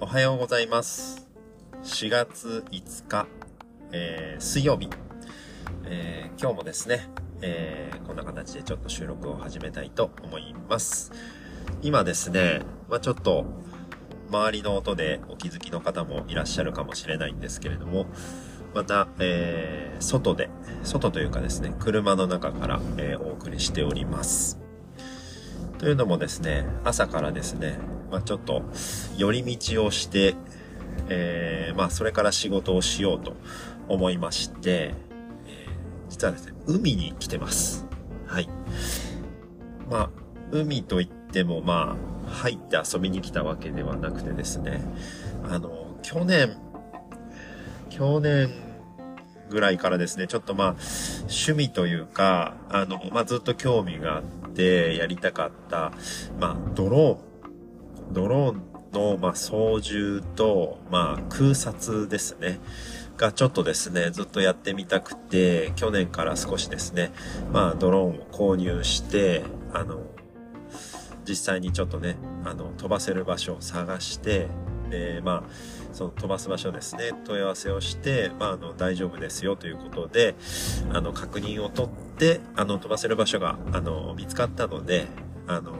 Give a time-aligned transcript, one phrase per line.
[0.00, 1.26] おはようございます。
[1.82, 3.26] 4月5日、
[3.90, 4.88] えー水曜日、
[5.86, 7.08] えー今日もですね、
[7.42, 11.10] えーこんな形でちょっと収録を始めたいと思います。
[11.82, 13.44] 今ですね、まあちょっと、
[14.30, 18.06] 周りの音でお気づきの方もいらっしゃるかもしれないんですけれども、
[18.74, 20.48] また、えー外で、
[20.84, 24.60] 外というかですね、車の中から、えーお送りしております。
[25.78, 27.78] というのもですね、朝からですね、
[28.10, 28.62] まあ、ちょっと
[29.16, 30.34] 寄り道をして、
[31.08, 33.34] えーまあ、それから仕事をしようと
[33.88, 34.94] 思いまして、
[35.46, 37.86] えー実はですね、海に来てます。
[38.26, 38.48] はい。
[39.90, 40.10] まあ、
[40.50, 44.80] 海といっても、まあ、入って遊びに来たわけではなくてですね、
[45.44, 46.56] あの、去年、
[47.90, 48.50] 去年
[49.50, 50.76] ぐらいからですね、ちょっとまあ、
[51.22, 54.22] 趣味というか、あの、まあ、ずっと興味があっ
[54.54, 55.92] て、やりたかった、
[56.40, 57.18] まあ、ドローン、
[58.12, 62.60] ドローンの、まあ、操縦と、まあ、空撮ですね。
[63.16, 67.10] がちょっとですね、ずっとやってみたくて、去年から少しですね、
[67.52, 69.42] まあ、ドローンを購入して、
[69.72, 70.00] あの、
[71.28, 74.46] 実際にちょっとね、あの、飛ばせる場所を探して、
[74.88, 75.50] で、まあ、
[75.92, 80.36] その飛ばす場所ですね、問い合わせをして、まあ、あの、大丈夫ですよということで、
[80.92, 85.06] あの、確認を取って、あの、飛ばせる場所が、あの、見つかったので、
[85.46, 85.72] あの、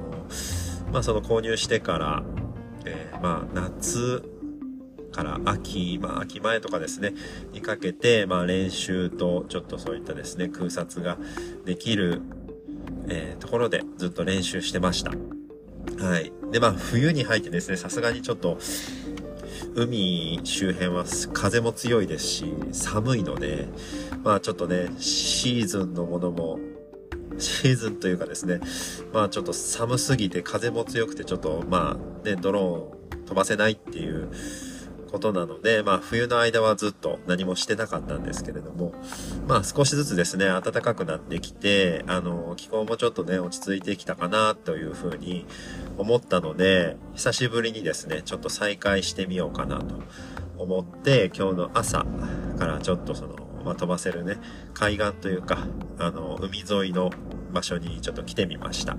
[0.92, 2.22] まあ、その購入してから、
[2.84, 4.22] えーまあ、夏
[5.12, 7.14] から秋、まあ、秋前とかですね、
[7.52, 11.18] にかけて、まあ、練習と、ちょっとそういったですね、空撮が
[11.64, 12.22] できる、
[13.08, 15.12] えーところでずっと練習してました。
[16.04, 16.32] はい。
[16.52, 18.58] で、まあ、冬に入ってですね、さすがにちょっと、
[19.74, 23.68] 海周辺は風も強いですし、寒いので、
[24.24, 26.58] まあちょっとね、シーズンのものも、
[27.38, 28.60] シーズンというかですね、
[29.12, 34.30] まあちょっと寒すぎて風も強くてちょっとまあね、ドローン飛ばせないっていう
[35.10, 38.92] ことなので、まあ冬の間はずっと何もしてなかったんですけれども、
[39.46, 45.46] まあ少しずつですね、暖かくなってきて、あの、気候もちょっとね、落ち着いてきたかなというふうに
[45.96, 50.02] 思ったので、久しぶりにですね、ちょっと再開してみようかなと
[50.58, 52.04] 思って、今日の朝
[52.58, 54.38] からちょっとその、まあ、飛ばせるね、
[54.72, 55.66] 海岸というか、
[55.98, 57.10] あの、海沿いの
[57.52, 58.96] 場所にちょっと来てみました。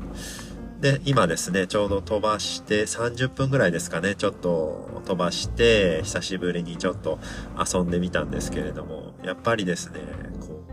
[0.79, 7.17] で、今ですね、ちょうど飛ばして30分ぐらいですかね、ちょっと飛ばして、久しぶりにちょっと
[7.57, 10.01] 遊んでみたんですけれども、やっぱりですね、
[10.39, 10.63] こ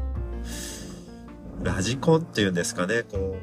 [1.63, 3.39] う、ラジコンっていうんですかね、こ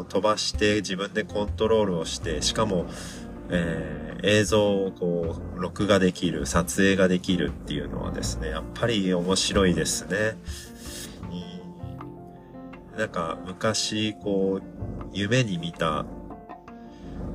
[0.00, 2.84] う、飛ばして自分でコントロールをして、しかも、
[3.50, 10.38] えー映像をこう、録画できる、撮影ができるっていうのはですね、やっぱり面白いですね。
[12.96, 16.06] なんか、昔、こう、夢に見た、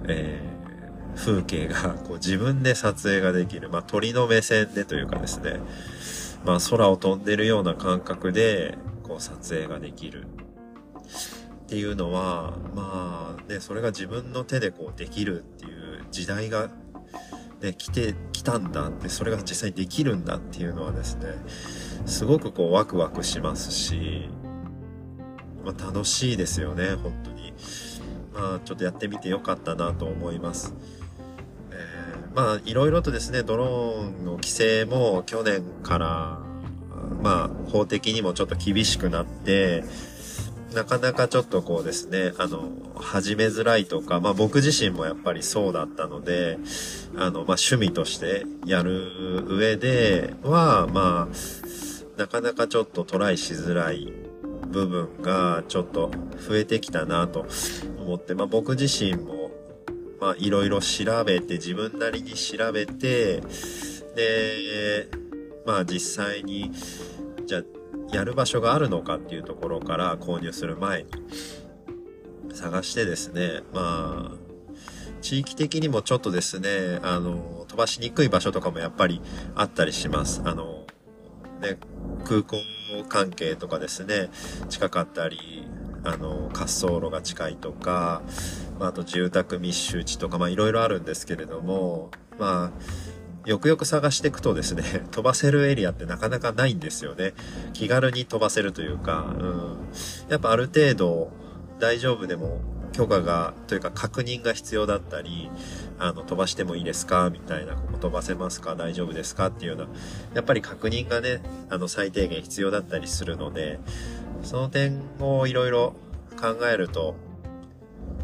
[0.07, 0.49] えー
[1.15, 3.69] 風景が、こう、自分で撮影ができる。
[3.69, 5.59] まあ、鳥の目線でというかですね、
[6.45, 10.27] まあ、空を飛んでるような感覚で、こう、撮影ができる。
[11.63, 15.78] っていうのは、まあ、ね、それが自分の手でこうできるっていう
[16.11, 16.69] 時代が、
[17.61, 21.33] ね、来て、来たんだって、それが実際にできるんだっていうのはですね、
[22.05, 24.29] すごくこうワクワクしますし、
[25.63, 27.53] まあ楽しいですよね、本当に。
[28.33, 30.73] まあちょっとやってみてよかったなと思います。
[31.71, 31.75] え
[32.33, 36.39] まあいろいろとですね、ドローンの規制も去年から、
[37.21, 39.83] まあ法的にもちょっと厳しくなって、
[40.73, 46.59] なかなかちょっとこうですね、あの、始めづらいとか、まあ僕自身もやっぱりそうだったので、
[47.15, 54.13] あの、まあ趣味としてやる上では、まあ、なかなかちょっとトライしづらい
[54.67, 56.11] 部分がちょっと
[56.47, 57.47] 増えてきたなと
[57.99, 59.51] 思って、まあ僕自身も、
[60.21, 63.41] まあいろいろ調べて、自分なりに調べて、
[64.15, 65.07] で、
[65.65, 66.71] まあ実際に、
[67.47, 67.78] じゃあ
[68.11, 71.09] やる場所があるのかっていうところから購入する前に
[72.53, 74.49] 探してですね、まあ、
[75.21, 79.21] 地域的にもちょっとですね、あの、飛ばしにくい場所とかもやっぱり
[79.55, 80.41] あったりします。
[80.43, 80.85] あの、
[81.61, 81.77] ね、
[82.25, 82.57] 空港
[83.07, 84.29] 関係とかですね、
[84.69, 85.67] 近かったり、
[86.03, 88.21] あの、滑走路が近いとか、
[88.79, 92.71] まあ、あと住宅密集地とか、まあいろいろあるんですけれども、まあ、
[93.45, 97.33] よくよく探していくとですね、 飛ばせるエリアってなかなかないんですよね。
[97.73, 99.77] 気軽に飛ばせるというか、うん。
[100.29, 101.31] やっぱある程度
[101.79, 105.49] 大丈夫でも許可が、というか確認が必要だったり、
[105.99, 109.87] あの、飛ばしてもいいですかみたいな、ここ飛ばせますか大丈夫ですかっていうような、
[110.33, 113.79] やっぱり確認がね、あの、最低限必要だったりするので、
[114.43, 115.95] その点をいろいろ
[116.39, 117.15] 考えると、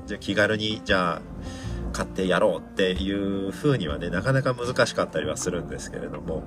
[0.08, 1.22] じゃ気軽に、じゃあ、
[1.96, 6.44] 買ってやろうっていう風にはね、なかなか難しかったりはするんですけれども、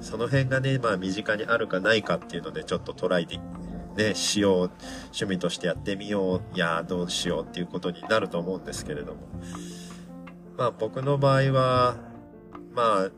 [0.00, 3.38] その辺がね、まあ身近にあるかないかっていうのでちょっとトライで、
[3.96, 4.70] ね、しよう、
[5.08, 9.20] 趣味としてやってみよう、いや、どうしようっていうことになると思うんですけれども。
[10.56, 11.96] まあ僕の場合は、
[12.74, 13.10] まあ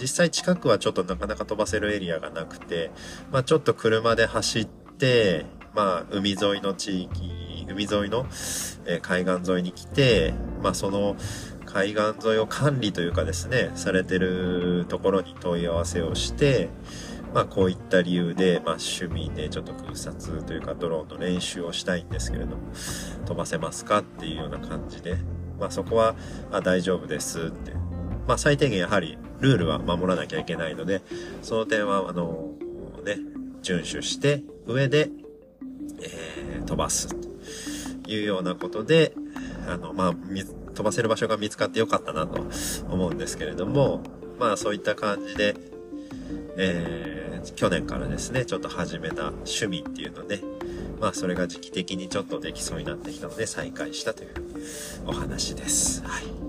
[0.00, 2.90] 実際近くはちょっとなかなか飛ばせるエリアがなくて、
[3.30, 7.41] まあちょっと車で走って、まあ海沿いの地域、
[7.72, 8.26] 海沿いの、
[8.86, 11.16] え、海岸沿いに来て、まあその
[11.66, 16.68] 海岸沿いを管理というかですね、されてるところに問い合わせをして、
[17.34, 22.62] まあこういった理由で、まあ趣味でちょっと空撮というかドローンの練習をしたいんですけれども、
[23.24, 25.16] 飛ばせますかっていうような感じで、
[25.58, 26.14] まあそこは、
[26.50, 27.72] あ、大丈夫ですって。
[28.26, 31.00] まあ最低限やはりルールは守らなきゃいけないので、
[31.40, 32.52] その点は、あの、
[33.04, 33.16] ね、
[33.62, 35.10] 遵守して上で、
[36.02, 37.31] えー、飛ばす
[38.06, 39.14] いうようなことで、
[39.66, 40.14] あの、まあ、
[40.74, 42.44] 飛ばせる場所が見つかってよかったなと
[42.88, 44.02] 思うんですけれども、
[44.38, 45.54] まあそういった感じで、
[46.56, 50.40] えー、去年からですね、ちょっと始めた趣味っていうので、
[51.00, 54.30] まあそれが時期的にちょっとできそうになってきたので再開したという
[55.06, 56.02] お話です。
[56.04, 56.41] はい。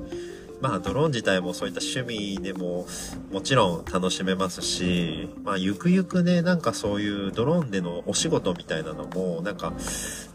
[0.64, 2.88] まあドローン自体もそういった趣味でも
[3.34, 9.74] もちろん楽しめますし、まあゆくゆくね、なんかそういうドローンでのお仕事みたいなのも、なんか、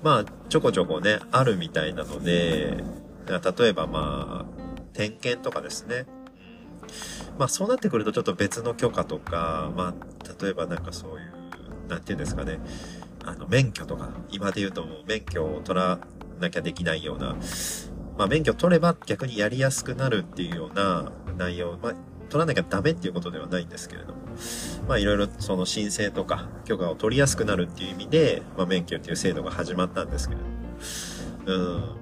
[0.03, 2.85] まあちょこちょこね、あるみたいなので、
[3.27, 6.05] 例えばまあ、点検とかですね。
[7.39, 12.59] まあそうなってくるとちょっと別の許可とか、まあ例えばなんかそういう、なんていうんですかね、
[13.25, 15.99] あの免許とか、今で言うともう免許を取ら
[16.39, 17.35] なきゃできないような、
[18.19, 21.95] まあ、免許取れば逆にやりやすくなるっていうような内容、まあ、
[22.29, 24.19] 取らなきゃダメっていうことではないんですけれども、
[24.89, 30.53] まあいろいろその申請とか許可を取りやすくなるっていう意味で、まあ免許っていう制度が始まったんですけれども、
[31.47, 31.53] う
[31.85, 31.99] ん。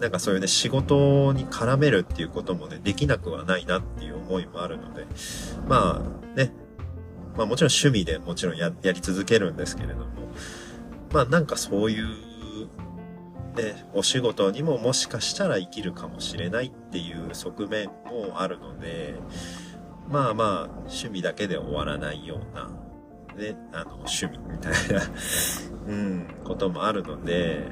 [0.00, 5.06] なんかそういうね、仕事に絡めるっていうこともね、できなくはないなっていう思いもあるので、
[5.68, 6.52] まあね、
[7.36, 10.06] まあもちろん趣味でもちろんややり続けるんですけれども、
[11.12, 12.29] まあなんかそういう
[13.54, 19.14] で、お仕事にももしかしたら生きるかもしれないっていう側面もあるので、
[20.08, 22.70] まあまあ、趣味だけで終わらないような、
[23.36, 25.02] ね、あの、趣味みたいな
[25.86, 27.68] うん、こともあるので、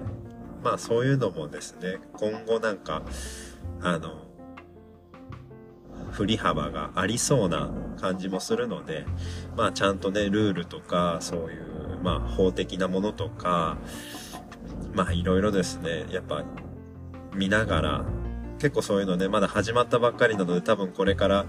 [0.63, 3.03] まあそういうのもですね、今後なんか、
[3.81, 4.25] あの、
[6.11, 7.71] 振り幅がありそうな
[8.01, 9.05] 感じもするので、
[9.57, 13.79] まあちゃんとね、ルールとか、そういう、まあ法的なものとか、
[14.99, 16.43] まあいろいろですね、やっぱ
[17.33, 18.05] 見ながら、
[18.59, 21.47] 結構そういうのね、まだ始まったばっかりなので多分これから、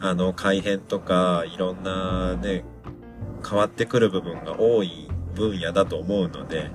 [0.00, 2.62] あの、改変とか、いろんなね、
[3.42, 6.70] 変わってくる部分が多い分野だと思うので、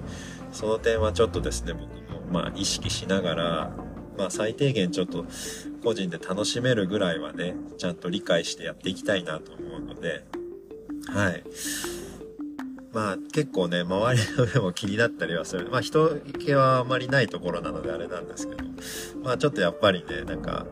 [0.52, 3.72] その点はちょっとですね、僕も、まあ意識しながら、
[4.18, 5.26] まあ最低限ちょっと
[5.84, 10.26] 個人で楽しめるぐらいはね、ちゃんと理解してやっていきたいなと思うので、
[11.06, 11.44] はい。
[12.96, 15.70] まあ結構ね、周りの目も気になったりはする。
[15.70, 18.64] まあ人気はあまりないところなのであれなんですけど、
[19.22, 20.66] まあちょっとやっぱりね、なんか、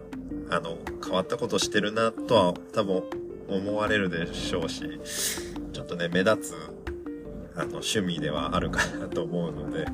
[0.50, 3.04] あの、変わったことしてるなとは多分
[3.50, 5.02] 思われるでしょうし、
[5.74, 6.56] ちょっとね、目立つ、
[7.58, 9.86] あの、趣味ではあるかなと思うので、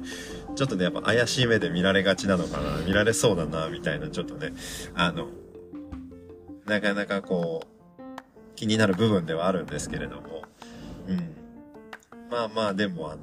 [0.55, 4.53] ちょっとね、やっぱ怪しい目で見られがちなのかな、見られそうだな、みたいな、ちょっとね、
[4.93, 5.29] あの、
[6.67, 8.01] なかなかこう、
[8.55, 10.43] 気になる部分ではあるんですけれども、
[11.07, 11.38] うん。
[12.29, 13.21] まあまあでもあの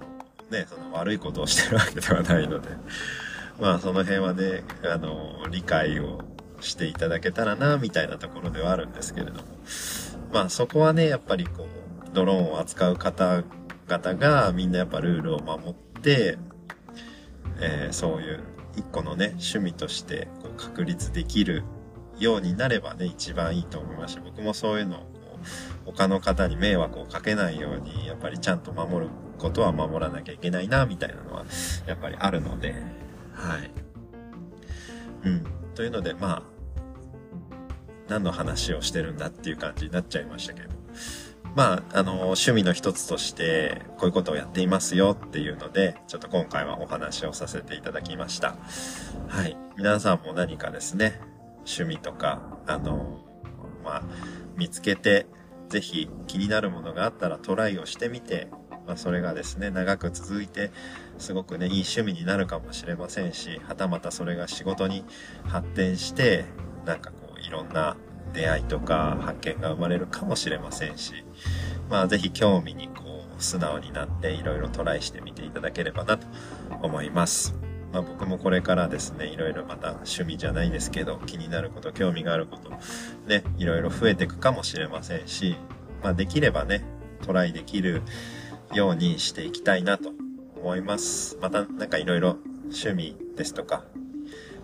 [0.51, 2.69] ねその悪いことをしてるわけではないので
[3.61, 6.23] まあその辺はねあの理解を
[6.61, 9.41] していただけたらなみたいなところではあるんですけれども。
[10.33, 11.67] まあそこはねやっぱりこ
[12.11, 16.39] うドローンを扱う方々がみんなやっぱルールを守って、
[17.61, 18.41] えー、そういう
[18.77, 21.65] 一個のね趣味としてこう確立できる
[22.19, 25.07] ようになればね一番いいと思いますし僕もそういうのを
[25.87, 31.45] 他の方に迷惑をかけないように、やっぱりちゃんと守ることは守らなきゃいけないな、みたいなのは、
[31.87, 32.75] やっぱりあるので、
[33.33, 33.71] はい。
[35.25, 35.45] うん。
[35.75, 36.43] というので、まあ、
[38.09, 40.69] 何の話をしてるんだっていう感じになっちゃいましたけど。
[41.55, 48.57] まあ、あの、趣味の一つとして、こういうことをやっていますよっていうので、ちょっと今回はお話をさせていただきました。
[49.29, 49.57] はい。
[49.77, 51.21] 皆さんも何かですね、
[51.59, 53.25] 趣味とか、あの、
[53.83, 54.03] まあ、
[54.57, 55.27] 見つけて、
[55.69, 58.49] ぜひ気になるものがあったらトライをしてみて、
[58.87, 60.71] まあ、それがですね、長く続いて、
[61.19, 65.05] すごくね、いい趣味になるかもしれませんし、はたまたそれが仕事に
[65.45, 66.45] 発展して、
[66.85, 67.97] なんかこう、いろんな
[68.33, 71.25] 出会いとか発見が生まれるかもしれませんし、
[71.91, 76.27] まあ、ぜひ興味にこう、素直になっていろいろトライしてみていただければなと
[76.83, 77.66] 思います。
[77.97, 82.69] まあ僕もこれからですね、いろいろまた趣味じゃないですけど、気になること、興味があること、
[83.27, 85.57] ね、いろいろ増えていくかもしれませんし、
[86.03, 86.85] まあできればね、
[87.23, 88.03] トライできる
[88.75, 90.11] ようにしていきたいなと
[90.57, 91.39] 思います。
[91.41, 93.85] またなんかいろいろ趣味ですとか、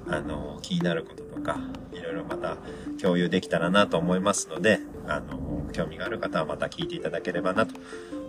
[0.06, 1.58] あの、気になることとか、
[1.94, 2.58] いろいろまた
[3.00, 7.80] 共有できたらなと思いますので、あの、興味がある方はまた聞いていただければなと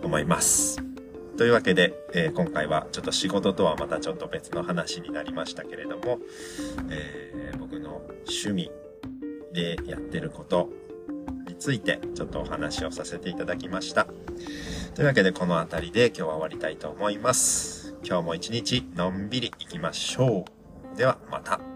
[0.02, 0.93] 思います。
[1.36, 6.18] というわけで、えー、今回はちょっと仕事とはまたちょっと別の話になりましたけれども、
[6.90, 8.70] えー、僕の趣味
[9.52, 10.70] でやってること
[11.48, 14.06] についてちょっとお話をさせていただきました。
[14.94, 17.96] というわけでこの辺りで今日は終わりたいと思います。
[18.04, 20.44] 今日も一日のんびり行きましょ
[20.94, 20.96] う。
[20.96, 21.73] ではまた。